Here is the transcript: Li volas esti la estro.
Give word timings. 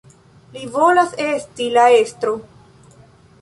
Li 0.53 0.63
volas 0.77 1.13
esti 1.25 1.67
la 1.75 1.85
estro. 1.99 2.33